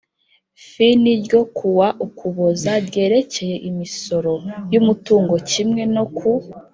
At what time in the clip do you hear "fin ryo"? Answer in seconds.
0.69-1.41